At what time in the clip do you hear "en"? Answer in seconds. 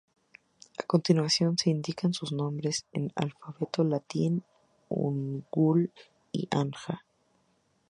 2.91-3.11